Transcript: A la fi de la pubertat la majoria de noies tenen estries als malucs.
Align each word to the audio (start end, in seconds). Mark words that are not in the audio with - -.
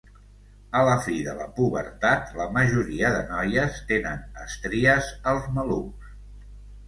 A 0.77 0.79
la 0.85 0.93
fi 1.07 1.17
de 1.25 1.33
la 1.41 1.45
pubertat 1.57 2.31
la 2.39 2.47
majoria 2.55 3.11
de 3.17 3.21
noies 3.33 3.77
tenen 3.91 4.23
estries 4.45 5.11
als 5.33 5.45
malucs. 5.59 6.17